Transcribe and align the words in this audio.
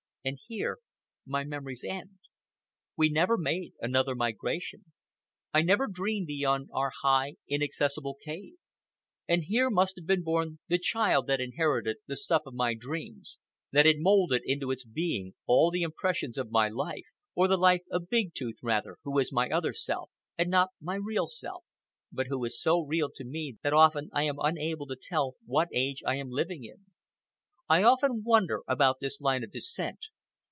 And 0.23 0.37
here 0.47 0.77
my 1.25 1.43
memories 1.43 1.83
end. 1.83 2.19
We 2.95 3.09
never 3.09 3.39
made 3.39 3.73
another 3.81 4.13
migration. 4.13 4.85
I 5.51 5.63
never 5.63 5.87
dream 5.87 6.25
beyond 6.25 6.69
our 6.71 6.91
high, 7.01 7.37
inaccessible 7.47 8.17
cave. 8.23 8.53
And 9.27 9.45
here 9.45 9.71
must 9.71 9.95
have 9.97 10.05
been 10.05 10.21
born 10.21 10.59
the 10.67 10.77
child 10.77 11.25
that 11.25 11.41
inherited 11.41 11.97
the 12.05 12.15
stuff 12.15 12.43
of 12.45 12.53
my 12.53 12.75
dreams, 12.75 13.39
that 13.71 13.87
had 13.87 13.95
moulded 13.97 14.43
into 14.45 14.69
its 14.69 14.85
being 14.85 15.33
all 15.47 15.71
the 15.71 15.81
impressions 15.81 16.37
of 16.37 16.51
my 16.51 16.69
life—or 16.69 17.45
of 17.45 17.49
the 17.49 17.57
life 17.57 17.81
of 17.89 18.07
Big 18.07 18.35
Tooth, 18.35 18.57
rather, 18.61 18.97
who 19.03 19.17
is 19.17 19.33
my 19.33 19.49
other 19.49 19.73
self, 19.73 20.11
and 20.37 20.51
not 20.51 20.69
my 20.79 20.97
real 20.97 21.25
self, 21.25 21.65
but 22.11 22.27
who 22.27 22.45
is 22.45 22.61
so 22.61 22.79
real 22.85 23.09
to 23.15 23.25
me 23.25 23.57
that 23.63 23.73
often 23.73 24.11
I 24.13 24.25
am 24.25 24.35
unable 24.37 24.85
to 24.85 24.97
tell 25.01 25.33
what 25.47 25.69
age 25.73 26.03
I 26.05 26.17
am 26.17 26.29
living 26.29 26.63
in. 26.63 26.85
I 27.69 27.83
often 27.83 28.21
wonder 28.25 28.63
about 28.67 28.97
this 28.99 29.21
line 29.21 29.45
of 29.45 29.51
descent. 29.51 30.07